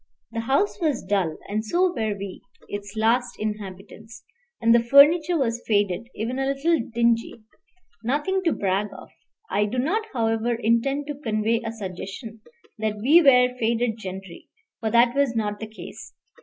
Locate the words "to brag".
8.45-8.87